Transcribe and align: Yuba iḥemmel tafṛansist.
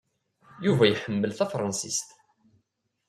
Yuba 0.65 0.83
iḥemmel 0.87 1.31
tafṛansist. 1.37 2.07